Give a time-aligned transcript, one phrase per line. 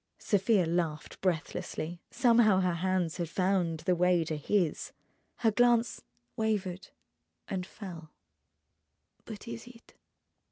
[0.17, 2.01] Sofia laughed breathlessly.
[2.09, 4.93] Somehow her hands had found the way to his.
[5.35, 6.01] Her glance
[6.35, 6.89] wavered
[7.47, 8.09] and fell.
[9.25, 9.93] "But is it?"